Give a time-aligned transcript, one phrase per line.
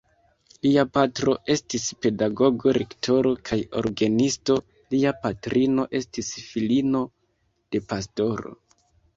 [0.67, 4.55] Lia patro estis pedagogo, rektoro kaj orgenisto,
[4.95, 7.07] lia patrino estis filino
[7.69, 8.59] de pastoro.